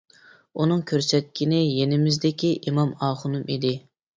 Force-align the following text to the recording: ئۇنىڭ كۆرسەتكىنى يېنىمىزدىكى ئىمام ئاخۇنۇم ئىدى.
ئۇنىڭ 0.61 0.79
كۆرسەتكىنى 0.91 1.59
يېنىمىزدىكى 1.61 2.51
ئىمام 2.65 2.95
ئاخۇنۇم 3.09 3.45
ئىدى. 3.57 3.79